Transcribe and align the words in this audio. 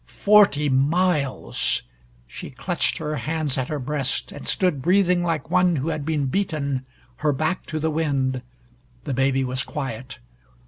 Forty 0.07 0.67
miles! 0.67 1.83
She 2.25 2.49
clutched 2.49 2.97
her 2.97 3.17
hands 3.17 3.55
at 3.59 3.67
her 3.67 3.77
breast, 3.77 4.31
and 4.31 4.47
stood 4.47 4.81
breathing 4.81 5.21
like 5.23 5.51
one 5.51 5.75
who 5.75 5.89
had 5.89 6.05
been 6.07 6.25
beaten, 6.25 6.87
her 7.17 7.31
back 7.31 7.67
to 7.67 7.79
the 7.79 7.91
wind. 7.91 8.41
The 9.03 9.13
baby 9.13 9.43
was 9.43 9.61
quiet. 9.61 10.17